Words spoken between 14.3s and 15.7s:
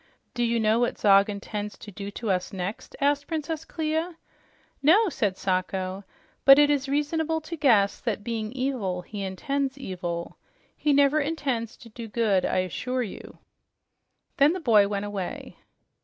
Then the boy went away.